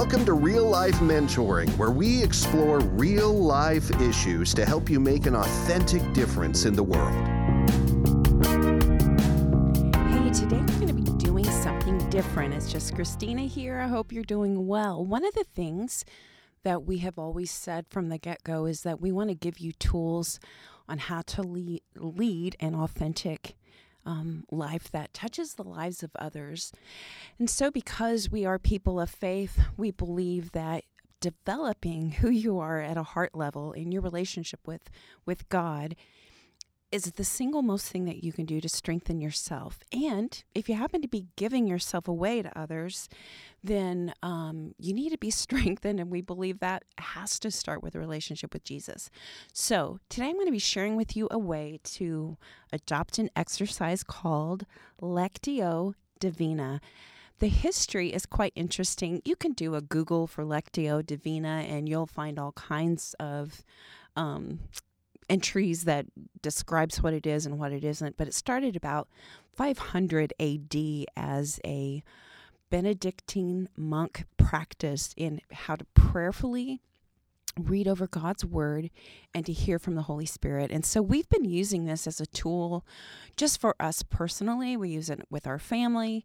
Welcome 0.00 0.24
to 0.26 0.32
Real 0.34 0.64
Life 0.64 0.94
Mentoring, 1.00 1.76
where 1.76 1.90
we 1.90 2.22
explore 2.22 2.78
real 2.78 3.32
life 3.32 3.90
issues 4.00 4.54
to 4.54 4.64
help 4.64 4.88
you 4.88 5.00
make 5.00 5.26
an 5.26 5.34
authentic 5.34 6.12
difference 6.12 6.66
in 6.66 6.74
the 6.76 6.84
world. 6.84 7.12
Hey, 10.06 10.30
today 10.30 10.60
we're 10.60 10.78
going 10.78 10.86
to 10.86 10.92
be 10.92 11.18
doing 11.18 11.44
something 11.46 11.98
different. 12.10 12.54
It's 12.54 12.70
just 12.70 12.94
Christina 12.94 13.42
here. 13.42 13.80
I 13.80 13.88
hope 13.88 14.12
you're 14.12 14.22
doing 14.22 14.68
well. 14.68 15.04
One 15.04 15.24
of 15.24 15.34
the 15.34 15.42
things 15.42 16.04
that 16.62 16.84
we 16.84 16.98
have 16.98 17.18
always 17.18 17.50
said 17.50 17.86
from 17.90 18.08
the 18.08 18.18
get 18.18 18.44
go 18.44 18.66
is 18.66 18.82
that 18.82 19.00
we 19.00 19.10
want 19.10 19.30
to 19.30 19.34
give 19.34 19.58
you 19.58 19.72
tools 19.72 20.38
on 20.88 20.98
how 20.98 21.22
to 21.22 21.42
lead, 21.42 21.82
lead 21.96 22.54
an 22.60 22.76
authentic 22.76 23.56
um, 24.08 24.44
life 24.50 24.90
that 24.90 25.12
touches 25.12 25.54
the 25.54 25.62
lives 25.62 26.02
of 26.02 26.10
others. 26.18 26.72
And 27.38 27.50
so, 27.50 27.70
because 27.70 28.30
we 28.30 28.46
are 28.46 28.58
people 28.58 28.98
of 28.98 29.10
faith, 29.10 29.60
we 29.76 29.90
believe 29.90 30.52
that 30.52 30.84
developing 31.20 32.12
who 32.12 32.30
you 32.30 32.58
are 32.58 32.80
at 32.80 32.96
a 32.96 33.02
heart 33.02 33.34
level 33.34 33.72
in 33.72 33.92
your 33.92 34.02
relationship 34.02 34.60
with 34.66 34.88
with 35.26 35.48
God 35.48 35.94
is 36.90 37.04
the 37.04 37.24
single 37.24 37.62
most 37.62 37.86
thing 37.86 38.06
that 38.06 38.24
you 38.24 38.32
can 38.32 38.46
do 38.46 38.60
to 38.60 38.68
strengthen 38.68 39.20
yourself. 39.20 39.80
And 39.92 40.42
if 40.54 40.68
you 40.68 40.74
happen 40.74 41.02
to 41.02 41.08
be 41.08 41.26
giving 41.36 41.66
yourself 41.66 42.08
away 42.08 42.40
to 42.40 42.58
others, 42.58 43.08
then 43.62 44.14
um, 44.22 44.74
you 44.78 44.94
need 44.94 45.10
to 45.10 45.18
be 45.18 45.30
strengthened. 45.44 46.00
And 46.00 46.10
we 46.10 46.22
believe 46.22 46.60
that 46.60 46.84
has 46.98 47.38
to 47.40 47.50
start 47.50 47.82
with 47.82 47.94
a 47.94 47.98
relationship 47.98 48.54
with 48.54 48.64
Jesus. 48.64 49.10
So 49.52 49.98
today 50.08 50.28
I'm 50.28 50.34
going 50.34 50.46
to 50.46 50.52
be 50.52 50.58
sharing 50.58 50.96
with 50.96 51.16
you 51.16 51.28
a 51.30 51.38
way 51.38 51.80
to 51.84 52.38
adopt 52.72 53.18
an 53.18 53.30
exercise 53.36 54.02
called 54.02 54.64
Lectio 55.00 55.94
Divina. 56.18 56.80
The 57.38 57.48
history 57.48 58.12
is 58.12 58.26
quite 58.26 58.52
interesting. 58.56 59.22
You 59.24 59.36
can 59.36 59.52
do 59.52 59.74
a 59.74 59.80
Google 59.80 60.26
for 60.26 60.42
Lectio 60.42 61.04
Divina 61.06 61.64
and 61.68 61.88
you'll 61.88 62.06
find 62.06 62.38
all 62.38 62.52
kinds 62.52 63.14
of 63.20 63.62
um, 64.16 64.60
entries 65.28 65.84
that 65.84 66.06
describes 66.42 67.02
what 67.02 67.12
it 67.12 67.26
is 67.26 67.46
and 67.46 67.58
what 67.58 67.72
it 67.72 67.84
isn't, 67.84 68.16
but 68.16 68.28
it 68.28 68.34
started 68.34 68.76
about 68.76 69.08
500 69.54 70.32
AD 70.40 71.06
as 71.16 71.60
a 71.64 72.02
Benedictine 72.70 73.68
monk 73.76 74.24
practice 74.36 75.14
in 75.16 75.40
how 75.50 75.76
to 75.76 75.84
prayerfully 75.94 76.82
read 77.58 77.88
over 77.88 78.06
God's 78.06 78.44
word 78.44 78.90
and 79.34 79.44
to 79.46 79.52
hear 79.52 79.78
from 79.78 79.94
the 79.94 80.02
Holy 80.02 80.26
Spirit. 80.26 80.70
And 80.70 80.84
so 80.84 81.02
we've 81.02 81.28
been 81.28 81.44
using 81.44 81.86
this 81.86 82.06
as 82.06 82.20
a 82.20 82.26
tool 82.26 82.86
just 83.36 83.60
for 83.60 83.74
us 83.80 84.02
personally. 84.02 84.76
We 84.76 84.90
use 84.90 85.10
it 85.10 85.22
with 85.30 85.46
our 85.46 85.58
family. 85.58 86.24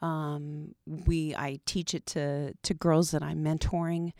Um, 0.00 0.74
we 0.86 1.34
I 1.36 1.60
teach 1.66 1.94
it 1.94 2.06
to 2.06 2.54
to 2.54 2.74
girls 2.74 3.10
that 3.10 3.22
I'm 3.22 3.44
mentoring. 3.44 4.12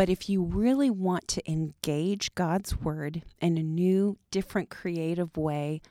But 0.00 0.08
if 0.08 0.30
you 0.30 0.42
really 0.42 0.88
want 0.88 1.28
to 1.28 1.46
engage 1.46 2.34
God's 2.34 2.74
word 2.74 3.22
in 3.38 3.58
a 3.58 3.62
new, 3.62 4.16
different, 4.30 4.70
creative 4.70 5.36
way, 5.36 5.82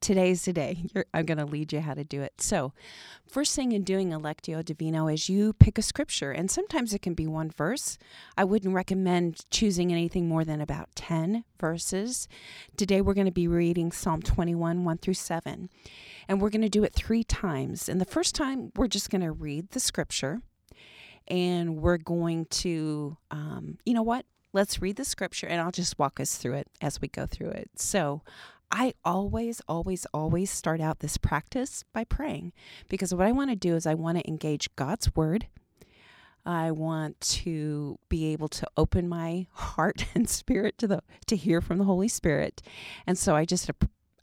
today's 0.00 0.44
the 0.44 0.52
day. 0.52 0.84
You're, 0.94 1.06
I'm 1.12 1.26
going 1.26 1.38
to 1.38 1.44
lead 1.44 1.72
you 1.72 1.80
how 1.80 1.94
to 1.94 2.04
do 2.04 2.22
it. 2.22 2.40
So, 2.40 2.72
first 3.26 3.56
thing 3.56 3.72
in 3.72 3.82
doing 3.82 4.12
a 4.12 4.20
Lectio 4.20 4.64
Divina 4.64 5.06
is 5.06 5.28
you 5.28 5.52
pick 5.52 5.78
a 5.78 5.82
scripture, 5.82 6.30
and 6.30 6.48
sometimes 6.48 6.94
it 6.94 7.02
can 7.02 7.14
be 7.14 7.26
one 7.26 7.50
verse. 7.50 7.98
I 8.38 8.44
wouldn't 8.44 8.72
recommend 8.72 9.40
choosing 9.50 9.90
anything 9.90 10.28
more 10.28 10.44
than 10.44 10.60
about 10.60 10.90
10 10.94 11.42
verses. 11.58 12.28
Today, 12.76 13.00
we're 13.00 13.14
going 13.14 13.26
to 13.26 13.32
be 13.32 13.48
reading 13.48 13.90
Psalm 13.90 14.22
21, 14.22 14.84
1 14.84 14.98
through 14.98 15.14
7. 15.14 15.70
And 16.28 16.40
we're 16.40 16.50
going 16.50 16.62
to 16.62 16.68
do 16.68 16.84
it 16.84 16.94
three 16.94 17.24
times. 17.24 17.88
And 17.88 18.00
the 18.00 18.04
first 18.04 18.36
time, 18.36 18.70
we're 18.76 18.86
just 18.86 19.10
going 19.10 19.22
to 19.22 19.32
read 19.32 19.70
the 19.70 19.80
scripture 19.80 20.42
and 21.28 21.76
we're 21.76 21.98
going 21.98 22.46
to, 22.46 23.16
um, 23.30 23.78
you 23.84 23.94
know 23.94 24.02
what? 24.02 24.26
Let's 24.52 24.80
read 24.80 24.96
the 24.96 25.04
scripture 25.04 25.46
and 25.46 25.60
I'll 25.60 25.70
just 25.70 25.98
walk 25.98 26.18
us 26.20 26.36
through 26.36 26.54
it 26.54 26.68
as 26.80 27.00
we 27.00 27.08
go 27.08 27.26
through 27.26 27.50
it. 27.50 27.70
So, 27.76 28.22
I 28.70 28.94
always, 29.04 29.62
always, 29.68 30.06
always 30.12 30.50
start 30.50 30.80
out 30.80 30.98
this 30.98 31.18
practice 31.18 31.84
by 31.92 32.04
praying 32.04 32.52
because 32.88 33.14
what 33.14 33.26
I 33.26 33.32
want 33.32 33.50
to 33.50 33.56
do 33.56 33.76
is 33.76 33.86
I 33.86 33.94
want 33.94 34.18
to 34.18 34.28
engage 34.28 34.74
God's 34.74 35.14
word. 35.14 35.46
I 36.44 36.70
want 36.70 37.20
to 37.20 37.98
be 38.08 38.32
able 38.32 38.48
to 38.48 38.66
open 38.76 39.08
my 39.08 39.46
heart 39.52 40.06
and 40.14 40.28
spirit 40.28 40.78
to 40.78 40.86
the 40.86 41.02
to 41.26 41.36
hear 41.36 41.60
from 41.60 41.78
the 41.78 41.84
Holy 41.84 42.08
Spirit. 42.08 42.62
And 43.06 43.18
so 43.18 43.34
I 43.34 43.44
just 43.44 43.70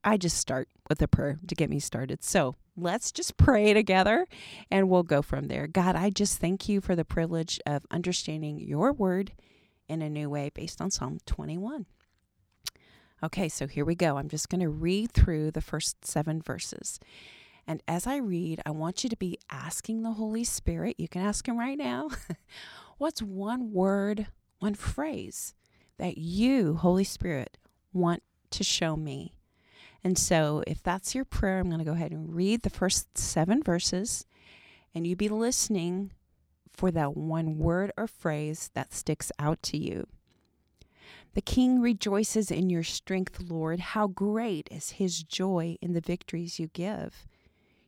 I 0.03 0.17
just 0.17 0.37
start 0.37 0.69
with 0.89 1.01
a 1.01 1.07
prayer 1.07 1.39
to 1.47 1.55
get 1.55 1.69
me 1.69 1.79
started. 1.79 2.23
So, 2.23 2.55
let's 2.75 3.11
just 3.11 3.37
pray 3.37 3.73
together 3.73 4.27
and 4.71 4.89
we'll 4.89 5.03
go 5.03 5.21
from 5.21 5.47
there. 5.47 5.67
God, 5.67 5.95
I 5.95 6.09
just 6.09 6.39
thank 6.39 6.67
you 6.67 6.81
for 6.81 6.95
the 6.95 7.05
privilege 7.05 7.59
of 7.65 7.85
understanding 7.91 8.59
your 8.59 8.91
word 8.91 9.33
in 9.87 10.01
a 10.01 10.09
new 10.09 10.29
way 10.29 10.51
based 10.53 10.81
on 10.81 10.91
Psalm 10.91 11.19
21. 11.25 11.85
Okay, 13.23 13.47
so 13.47 13.67
here 13.67 13.85
we 13.85 13.95
go. 13.95 14.17
I'm 14.17 14.27
just 14.27 14.49
going 14.49 14.61
to 14.61 14.69
read 14.69 15.11
through 15.11 15.51
the 15.51 15.61
first 15.61 16.05
seven 16.05 16.41
verses. 16.41 16.99
And 17.65 17.81
as 17.87 18.05
I 18.05 18.17
read, 18.17 18.61
I 18.65 18.71
want 18.71 19.03
you 19.03 19.09
to 19.09 19.15
be 19.15 19.37
asking 19.49 20.03
the 20.03 20.11
Holy 20.11 20.43
Spirit, 20.43 20.95
you 20.99 21.07
can 21.07 21.21
ask 21.21 21.47
Him 21.47 21.57
right 21.57 21.77
now, 21.77 22.09
what's 22.97 23.21
one 23.21 23.71
word, 23.71 24.27
one 24.59 24.75
phrase 24.75 25.53
that 25.97 26.17
you, 26.17 26.75
Holy 26.75 27.05
Spirit, 27.05 27.57
want 27.93 28.23
to 28.51 28.63
show 28.63 28.97
me 28.97 29.35
and 30.03 30.17
so, 30.17 30.63
if 30.67 30.83
that's 30.83 31.15
your 31.15 31.25
prayer, 31.25 31.59
I'm 31.59 31.69
going 31.69 31.79
to 31.79 31.85
go 31.85 31.93
ahead 31.93 32.11
and 32.11 32.35
read 32.35 32.61
the 32.61 32.69
first 32.69 33.17
seven 33.17 33.63
verses, 33.63 34.25
and 34.93 35.07
you 35.07 35.15
be 35.15 35.29
listening 35.29 36.11
for 36.71 36.91
that 36.91 37.15
one 37.15 37.57
word 37.57 37.91
or 37.95 38.07
phrase 38.07 38.69
that 38.73 38.93
sticks 38.93 39.31
out 39.39 39.63
to 39.63 39.77
you. 39.77 40.07
The 41.35 41.41
king 41.41 41.79
rejoices 41.79 42.51
in 42.51 42.69
your 42.69 42.83
strength, 42.83 43.41
Lord. 43.41 43.79
How 43.79 44.07
great 44.07 44.67
is 44.71 44.91
his 44.91 45.23
joy 45.23 45.77
in 45.81 45.93
the 45.93 46.01
victories 46.01 46.59
you 46.59 46.67
give. 46.67 47.25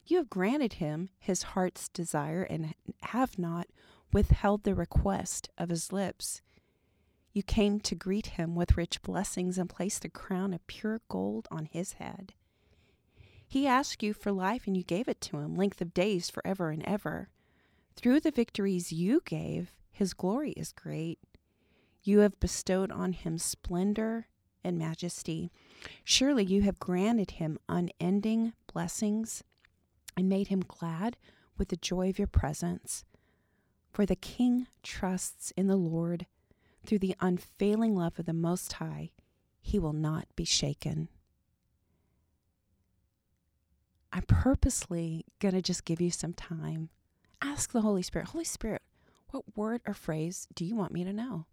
You 0.06 0.18
have 0.18 0.30
granted 0.30 0.74
him 0.74 1.10
his 1.20 1.44
heart's 1.44 1.90
desire 1.90 2.44
and 2.44 2.74
have 3.02 3.38
not 3.38 3.68
withheld 4.14 4.64
the 4.64 4.76
request 4.76 5.50
of 5.58 5.70
his 5.70 5.92
lips. 5.92 6.42
You 7.36 7.44
came 7.44 7.82
to 7.82 7.96
greet 7.96 8.28
him 8.28 8.56
with 8.56 8.78
rich 8.78 9.02
blessings 9.02 9.58
and 9.58 9.70
placed 9.70 10.06
a 10.06 10.10
crown 10.10 10.54
of 10.54 10.66
pure 10.68 11.02
gold 11.10 11.50
on 11.52 11.66
his 11.66 11.94
head. 11.94 12.34
He 13.46 13.68
asked 13.68 14.02
you 14.02 14.14
for 14.14 14.32
life 14.32 14.68
and 14.68 14.78
you 14.78 14.84
gave 14.84 15.10
it 15.10 15.20
to 15.20 15.40
him, 15.40 15.54
length 15.54 15.82
of 15.82 15.94
days 15.94 16.30
forever 16.30 16.70
and 16.70 16.82
ever. 16.84 17.28
Through 17.98 18.22
the 18.22 18.32
victories 18.32 18.94
you 18.94 19.22
gave, 19.26 19.76
his 19.92 20.14
glory 20.14 20.52
is 20.52 20.72
great. 20.72 21.20
You 22.04 22.20
have 22.20 22.40
bestowed 22.40 22.90
on 22.90 23.12
him 23.12 23.38
splendor 23.38 24.30
and 24.64 24.80
majesty. 24.80 25.52
Surely 26.06 26.46
you 26.46 26.62
have 26.62 26.80
granted 26.80 27.32
him 27.32 27.58
unending 27.68 28.54
blessings 28.72 29.44
and 30.16 30.30
made 30.30 30.48
him 30.48 30.62
glad 30.66 31.18
with 31.58 31.68
the 31.68 31.76
joy 31.76 32.10
of 32.10 32.18
your 32.18 32.30
presence. 32.30 33.04
For 33.92 34.06
the 34.06 34.16
king 34.16 34.68
trusts 34.84 35.52
in 35.58 35.68
the 35.68 35.76
Lord 35.76 36.28
through 36.86 37.00
the 37.00 37.16
unfailing 37.20 37.96
love 37.96 38.20
of 38.20 38.26
the 38.26 38.34
Most 38.34 38.74
High, 38.74 39.12
he 39.62 39.80
will 39.80 39.94
not 39.94 40.28
be 40.36 40.46
shaken. 40.46 41.10
I'm 44.14 44.24
purposely 44.24 45.26
going 45.40 45.56
to 45.56 45.62
just 45.62 45.84
give 45.84 46.00
you 46.00 46.12
some 46.12 46.34
time. 46.34 46.90
Ask 47.42 47.72
the 47.72 47.82
Holy 47.82 48.02
Spirit, 48.02 48.30
Holy 48.30 48.46
Spirit, 48.46 48.82
what 49.32 49.58
word 49.58 49.82
or 49.86 49.94
phrase 49.94 50.48
do 50.56 50.64
you 50.64 50.76
want 50.76 50.94
me 50.94 51.04
to 51.04 51.12
know? 51.12 51.48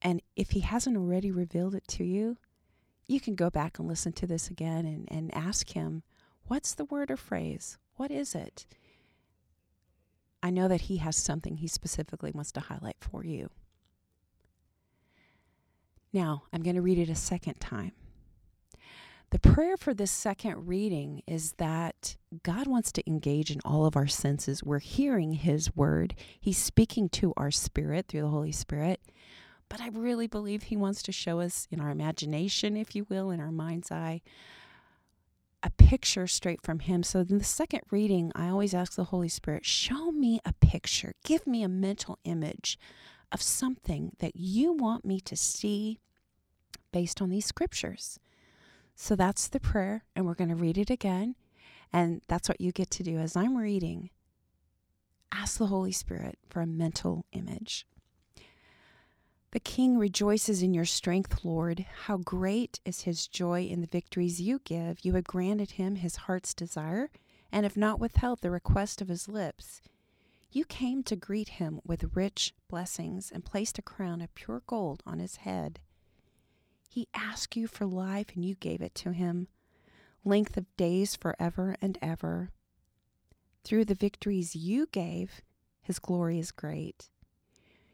And 0.00 0.22
if 0.36 0.50
He 0.50 0.60
hasn't 0.60 0.96
already 0.96 1.30
revealed 1.30 1.74
it 1.74 1.86
to 1.88 2.04
you, 2.04 2.38
you 3.06 3.20
can 3.20 3.34
go 3.34 3.50
back 3.50 3.78
and 3.78 3.86
listen 3.86 4.12
to 4.14 4.26
this 4.26 4.48
again 4.48 4.86
and, 4.86 5.06
and 5.10 5.34
ask 5.34 5.70
Him, 5.72 6.02
What's 6.46 6.74
the 6.74 6.84
word 6.86 7.10
or 7.10 7.16
phrase? 7.16 7.76
What 7.96 8.10
is 8.10 8.34
it? 8.34 8.66
I 10.42 10.50
know 10.50 10.68
that 10.68 10.82
He 10.82 10.98
has 10.98 11.16
something 11.16 11.58
He 11.58 11.68
specifically 11.68 12.30
wants 12.32 12.52
to 12.52 12.60
highlight 12.60 12.96
for 13.00 13.24
you. 13.24 13.50
Now, 16.14 16.44
I'm 16.52 16.62
going 16.62 16.76
to 16.76 16.82
read 16.82 16.98
it 16.98 17.10
a 17.10 17.16
second 17.16 17.60
time. 17.60 17.90
The 19.30 19.40
prayer 19.40 19.76
for 19.76 19.92
this 19.92 20.12
second 20.12 20.68
reading 20.68 21.22
is 21.26 21.54
that 21.54 22.16
God 22.44 22.68
wants 22.68 22.92
to 22.92 23.10
engage 23.10 23.50
in 23.50 23.60
all 23.64 23.84
of 23.84 23.96
our 23.96 24.06
senses. 24.06 24.62
We're 24.62 24.78
hearing 24.78 25.32
His 25.32 25.74
word, 25.74 26.14
He's 26.40 26.56
speaking 26.56 27.08
to 27.10 27.34
our 27.36 27.50
spirit 27.50 28.06
through 28.06 28.20
the 28.20 28.28
Holy 28.28 28.52
Spirit. 28.52 29.00
But 29.68 29.80
I 29.80 29.88
really 29.88 30.28
believe 30.28 30.64
He 30.64 30.76
wants 30.76 31.02
to 31.02 31.10
show 31.10 31.40
us 31.40 31.66
in 31.72 31.80
our 31.80 31.90
imagination, 31.90 32.76
if 32.76 32.94
you 32.94 33.06
will, 33.10 33.32
in 33.32 33.40
our 33.40 33.50
mind's 33.50 33.90
eye, 33.90 34.22
a 35.64 35.70
picture 35.70 36.28
straight 36.28 36.62
from 36.62 36.78
Him. 36.78 37.02
So 37.02 37.20
in 37.28 37.38
the 37.38 37.44
second 37.44 37.80
reading, 37.90 38.30
I 38.36 38.50
always 38.50 38.72
ask 38.72 38.94
the 38.94 39.04
Holy 39.04 39.28
Spirit, 39.28 39.66
show 39.66 40.12
me 40.12 40.38
a 40.44 40.52
picture, 40.52 41.14
give 41.24 41.44
me 41.44 41.64
a 41.64 41.68
mental 41.68 42.20
image 42.22 42.78
of 43.34 43.42
something 43.42 44.12
that 44.20 44.36
you 44.36 44.72
want 44.72 45.04
me 45.04 45.20
to 45.20 45.36
see 45.36 45.98
based 46.92 47.20
on 47.20 47.28
these 47.28 47.44
scriptures. 47.44 48.18
So 48.94 49.16
that's 49.16 49.48
the 49.48 49.60
prayer, 49.60 50.04
and 50.14 50.24
we're 50.24 50.34
going 50.34 50.50
to 50.50 50.54
read 50.54 50.78
it 50.78 50.88
again. 50.88 51.34
And 51.92 52.22
that's 52.28 52.48
what 52.48 52.60
you 52.60 52.70
get 52.72 52.90
to 52.92 53.02
do 53.02 53.18
as 53.18 53.36
I'm 53.36 53.56
reading. 53.56 54.10
ask 55.32 55.58
the 55.58 55.66
Holy 55.66 55.92
Spirit 55.92 56.38
for 56.48 56.60
a 56.60 56.66
mental 56.66 57.26
image. 57.32 57.86
The 59.50 59.60
king 59.60 59.98
rejoices 59.98 60.62
in 60.62 60.74
your 60.74 60.84
strength, 60.84 61.44
Lord. 61.44 61.86
How 62.04 62.18
great 62.18 62.80
is 62.84 63.02
his 63.02 63.26
joy 63.26 63.62
in 63.62 63.80
the 63.80 63.86
victories 63.88 64.40
you 64.40 64.60
give. 64.64 65.04
You 65.04 65.14
have 65.14 65.24
granted 65.24 65.72
him 65.72 65.96
his 65.96 66.16
heart's 66.16 66.54
desire 66.54 67.10
and 67.52 67.64
have 67.64 67.76
not 67.76 68.00
withheld 68.00 68.40
the 68.40 68.50
request 68.50 69.00
of 69.00 69.08
his 69.08 69.28
lips. 69.28 69.80
You 70.54 70.64
came 70.64 71.02
to 71.02 71.16
greet 71.16 71.48
him 71.48 71.80
with 71.84 72.14
rich 72.14 72.54
blessings 72.68 73.32
and 73.32 73.44
placed 73.44 73.76
a 73.76 73.82
crown 73.82 74.20
of 74.20 74.32
pure 74.36 74.62
gold 74.68 75.02
on 75.04 75.18
his 75.18 75.38
head. 75.38 75.80
He 76.88 77.08
asked 77.12 77.56
you 77.56 77.66
for 77.66 77.86
life 77.86 78.28
and 78.36 78.44
you 78.44 78.54
gave 78.54 78.80
it 78.80 78.94
to 78.94 79.10
him, 79.10 79.48
length 80.24 80.56
of 80.56 80.76
days 80.76 81.16
forever 81.16 81.74
and 81.82 81.98
ever. 82.00 82.52
Through 83.64 83.86
the 83.86 83.96
victories 83.96 84.54
you 84.54 84.86
gave, 84.86 85.40
his 85.82 85.98
glory 85.98 86.38
is 86.38 86.52
great. 86.52 87.10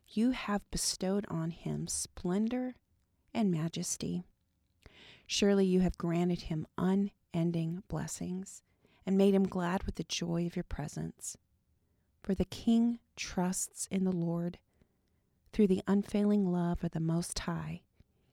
You 0.06 0.32
have 0.32 0.70
bestowed 0.70 1.24
on 1.30 1.52
him 1.52 1.88
splendor 1.88 2.74
and 3.32 3.50
majesty. 3.50 4.22
Surely 5.26 5.64
you 5.64 5.80
have 5.80 5.96
granted 5.96 6.42
him 6.42 6.66
unending 6.76 7.84
blessings 7.88 8.62
and 9.06 9.16
made 9.16 9.32
him 9.32 9.48
glad 9.48 9.84
with 9.84 9.94
the 9.94 10.04
joy 10.04 10.44
of 10.44 10.56
your 10.56 10.64
presence. 10.64 11.38
For 12.22 12.34
the 12.34 12.44
king 12.44 12.98
trusts 13.16 13.86
in 13.90 14.04
the 14.04 14.12
Lord. 14.12 14.58
Through 15.52 15.66
the 15.68 15.82
unfailing 15.86 16.52
love 16.52 16.84
of 16.84 16.92
the 16.92 17.00
Most 17.00 17.38
High, 17.40 17.82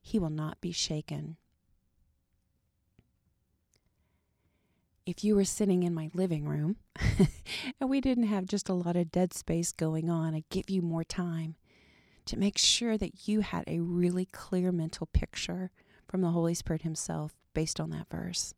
he 0.01 0.19
will 0.19 0.29
not 0.29 0.61
be 0.61 0.71
shaken. 0.71 1.37
If 5.05 5.23
you 5.23 5.35
were 5.35 5.45
sitting 5.45 5.83
in 5.83 5.93
my 5.93 6.11
living 6.13 6.45
room 6.45 6.75
and 7.79 7.89
we 7.89 8.01
didn't 8.01 8.27
have 8.27 8.45
just 8.45 8.69
a 8.69 8.73
lot 8.73 8.97
of 8.97 9.11
dead 9.11 9.33
space 9.33 9.71
going 9.71 10.09
on, 10.09 10.35
I'd 10.35 10.49
give 10.49 10.69
you 10.69 10.81
more 10.81 11.03
time 11.03 11.55
to 12.25 12.37
make 12.37 12.57
sure 12.57 12.97
that 12.97 13.27
you 13.27 13.39
had 13.39 13.63
a 13.67 13.79
really 13.79 14.25
clear 14.25 14.71
mental 14.71 15.07
picture 15.07 15.71
from 16.07 16.21
the 16.21 16.31
Holy 16.31 16.53
Spirit 16.53 16.81
Himself 16.81 17.33
based 17.53 17.79
on 17.79 17.89
that 17.91 18.09
verse. 18.09 18.53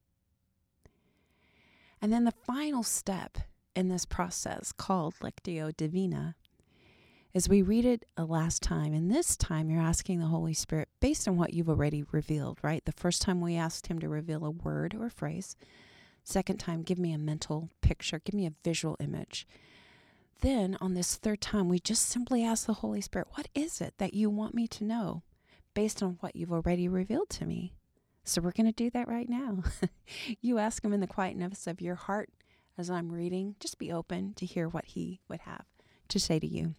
And 2.01 2.11
then 2.11 2.23
the 2.23 2.31
final 2.31 2.83
step 2.83 3.37
in 3.79 3.89
this 3.89 4.05
process, 4.05 4.71
called 4.71 5.15
Lectio 5.21 5.75
Divina, 5.75 6.35
is 7.33 7.49
we 7.49 7.61
read 7.61 7.85
it 7.85 8.05
a 8.17 8.25
last 8.25 8.61
time. 8.61 8.93
And 8.93 9.09
this 9.09 9.35
time 9.35 9.69
you're 9.69 9.81
asking 9.81 10.19
the 10.19 10.27
Holy 10.27 10.53
Spirit 10.53 10.89
based 10.99 11.27
on 11.27 11.37
what 11.37 11.53
you've 11.53 11.69
already 11.69 12.03
revealed, 12.11 12.59
right? 12.61 12.83
The 12.85 12.91
first 12.91 13.21
time 13.21 13.41
we 13.41 13.55
asked 13.55 13.87
Him 13.87 13.99
to 13.99 14.09
reveal 14.09 14.45
a 14.45 14.51
word 14.51 14.93
or 14.93 15.07
a 15.07 15.11
phrase. 15.11 15.55
Second 16.23 16.57
time, 16.57 16.83
give 16.83 16.99
me 16.99 17.13
a 17.13 17.17
mental 17.17 17.69
picture, 17.81 18.21
give 18.23 18.35
me 18.35 18.45
a 18.45 18.53
visual 18.63 18.97
image 18.99 19.47
then 20.41 20.77
on 20.79 20.93
this 20.93 21.15
third 21.15 21.41
time, 21.41 21.67
we 21.67 21.79
just 21.79 22.07
simply 22.07 22.43
ask 22.43 22.65
the 22.65 22.75
Holy 22.75 23.01
Spirit, 23.01 23.27
What 23.33 23.49
is 23.53 23.81
it 23.81 23.95
that 23.97 24.13
you 24.13 24.29
want 24.29 24.53
me 24.53 24.67
to 24.67 24.83
know 24.83 25.23
based 25.73 26.01
on 26.01 26.17
what 26.21 26.35
you've 26.35 26.51
already 26.51 26.87
revealed 26.87 27.29
to 27.31 27.45
me? 27.45 27.73
So 28.23 28.41
we're 28.41 28.51
going 28.51 28.67
to 28.67 28.71
do 28.71 28.89
that 28.91 29.07
right 29.07 29.29
now. 29.29 29.63
you 30.41 30.57
ask 30.57 30.83
Him 30.83 30.93
in 30.93 30.99
the 30.99 31.07
quietness 31.07 31.67
of 31.67 31.81
your 31.81 31.95
heart 31.95 32.29
as 32.79 32.89
I'm 32.89 33.11
reading. 33.11 33.55
Just 33.59 33.77
be 33.77 33.91
open 33.91 34.33
to 34.35 34.45
hear 34.45 34.67
what 34.67 34.85
He 34.85 35.19
would 35.27 35.41
have 35.41 35.65
to 36.07 36.19
say 36.19 36.39
to 36.39 36.47
you. 36.47 36.73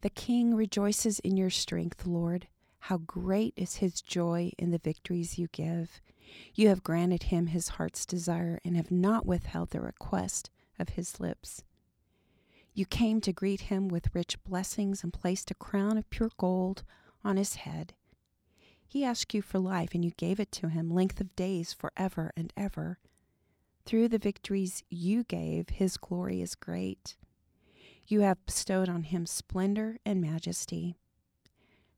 The 0.00 0.10
King 0.10 0.54
rejoices 0.54 1.18
in 1.20 1.36
your 1.36 1.50
strength, 1.50 2.06
Lord. 2.06 2.48
How 2.86 2.98
great 2.98 3.54
is 3.56 3.76
his 3.76 4.02
joy 4.02 4.50
in 4.58 4.72
the 4.72 4.78
victories 4.78 5.38
you 5.38 5.46
give. 5.52 6.00
You 6.54 6.68
have 6.68 6.82
granted 6.82 7.24
him 7.24 7.46
his 7.46 7.68
heart's 7.68 8.04
desire 8.04 8.58
and 8.64 8.76
have 8.76 8.90
not 8.90 9.24
withheld 9.24 9.70
the 9.70 9.80
request 9.80 10.50
of 10.80 10.90
his 10.90 11.20
lips. 11.20 11.62
You 12.74 12.86
came 12.86 13.20
to 13.20 13.32
greet 13.32 13.62
him 13.62 13.86
with 13.86 14.14
rich 14.14 14.42
blessings 14.42 15.04
and 15.04 15.12
placed 15.12 15.50
a 15.52 15.54
crown 15.54 15.96
of 15.96 16.10
pure 16.10 16.30
gold 16.36 16.82
on 17.22 17.36
his 17.36 17.56
head. 17.56 17.94
He 18.84 19.04
asked 19.04 19.32
you 19.32 19.42
for 19.42 19.58
life, 19.60 19.94
and 19.94 20.04
you 20.04 20.10
gave 20.16 20.40
it 20.40 20.50
to 20.52 20.68
him, 20.68 20.90
length 20.90 21.20
of 21.20 21.36
days 21.36 21.72
forever 21.72 22.32
and 22.36 22.52
ever. 22.56 22.98
Through 23.84 24.08
the 24.08 24.18
victories 24.18 24.82
you 24.88 25.24
gave, 25.24 25.68
his 25.70 25.96
glory 25.96 26.40
is 26.40 26.54
great. 26.54 27.16
You 28.06 28.20
have 28.20 28.44
bestowed 28.46 28.88
on 28.88 29.04
him 29.04 29.26
splendor 29.26 29.98
and 30.04 30.20
majesty. 30.20 30.96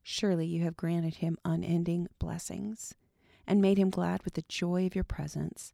Surely 0.03 0.47
you 0.47 0.63
have 0.65 0.77
granted 0.77 1.17
him 1.17 1.39
unending 1.45 2.09
blessings, 2.19 2.95
and 3.47 3.61
made 3.61 3.79
him 3.79 3.91
glad 3.91 4.23
with 4.23 4.35
the 4.35 4.45
joy 4.49 4.87
of 4.87 4.95
your 4.95 5.05
presence. 5.05 5.73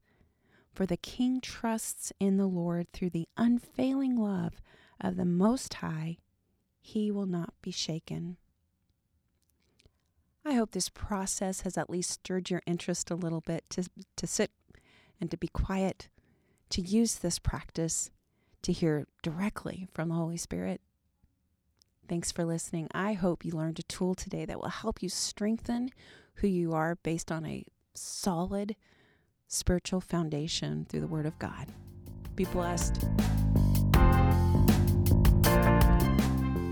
For 0.72 0.86
the 0.86 0.96
king 0.96 1.40
trusts 1.40 2.12
in 2.20 2.36
the 2.36 2.46
Lord 2.46 2.92
through 2.92 3.10
the 3.10 3.28
unfailing 3.36 4.16
love 4.16 4.60
of 5.00 5.16
the 5.16 5.24
Most 5.24 5.74
High, 5.74 6.18
he 6.80 7.10
will 7.10 7.26
not 7.26 7.54
be 7.60 7.70
shaken. 7.70 8.36
I 10.44 10.54
hope 10.54 10.70
this 10.70 10.88
process 10.88 11.62
has 11.62 11.76
at 11.76 11.90
least 11.90 12.10
stirred 12.10 12.50
your 12.50 12.62
interest 12.66 13.10
a 13.10 13.14
little 13.14 13.40
bit 13.40 13.64
to, 13.70 13.84
to 14.16 14.26
sit 14.26 14.50
and 15.20 15.30
to 15.30 15.36
be 15.36 15.48
quiet, 15.48 16.08
to 16.70 16.80
use 16.80 17.16
this 17.16 17.38
practice 17.38 18.10
to 18.62 18.72
hear 18.72 19.06
directly 19.22 19.88
from 19.92 20.08
the 20.08 20.14
Holy 20.14 20.36
Spirit. 20.36 20.80
Thanks 22.08 22.32
for 22.32 22.44
listening. 22.44 22.88
I 22.92 23.12
hope 23.12 23.44
you 23.44 23.52
learned 23.52 23.78
a 23.78 23.84
tool 23.84 24.14
today 24.14 24.44
that 24.44 24.60
will 24.60 24.68
help 24.68 25.02
you 25.02 25.08
strengthen 25.08 25.90
who 26.34 26.48
you 26.48 26.72
are 26.72 26.96
based 26.96 27.30
on 27.30 27.46
a 27.46 27.64
solid 27.94 28.74
spiritual 29.46 30.00
foundation 30.00 30.86
through 30.88 31.00
the 31.00 31.06
Word 31.06 31.26
of 31.26 31.38
God. 31.38 31.68
Be 32.34 32.44
blessed. 32.44 33.04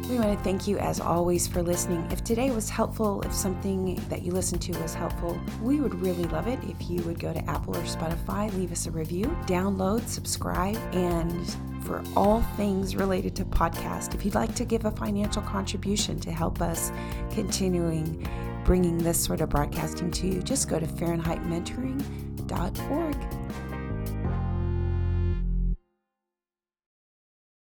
We 0.09 0.19
want 0.19 0.39
to 0.39 0.43
thank 0.43 0.67
you 0.67 0.79
as 0.79 1.01
always 1.01 1.47
for 1.47 1.63
listening. 1.63 2.07
If 2.11 2.25
today 2.25 2.51
was 2.51 2.71
helpful, 2.71 3.21
if 3.23 3.35
something 3.35 3.97
that 4.09 4.23
you 4.23 4.33
listened 4.33 4.63
to 4.63 4.79
was 4.81 4.95
helpful, 4.95 5.39
we 5.61 5.81
would 5.81 5.95
really 5.97 6.25
love 6.25 6.47
it 6.47 6.59
if 6.65 6.89
you 6.89 7.03
would 7.03 7.19
go 7.19 7.31
to 7.35 7.51
Apple 7.51 7.77
or 7.77 7.83
Spotify, 7.83 8.51
leave 8.57 8.73
us 8.73 8.87
a 8.87 8.91
review, 8.91 9.27
download, 9.45 10.09
subscribe, 10.09 10.77
and 10.95 11.57
for 11.85 12.03
all 12.17 12.41
things 12.57 12.97
related 12.97 13.37
to 13.37 13.45
podcast, 13.45 14.15
if 14.15 14.25
you'd 14.25 14.35
like 14.35 14.55
to 14.55 14.65
give 14.65 14.87
a 14.87 14.91
financial 14.93 15.43
contribution 15.43 16.19
to 16.21 16.33
help 16.33 16.63
us 16.63 16.91
continuing 17.31 18.27
bringing 18.65 18.99
this 18.99 19.23
sort 19.23 19.43
of 19.43 19.51
broadcasting 19.51 20.11
to 20.11 20.27
you, 20.27 20.43
just 20.43 20.71
go 20.71 20.79
to 20.79 20.87
Fahrenheit 20.87 21.43
Mentoring 21.45 22.03
org. 22.91 23.38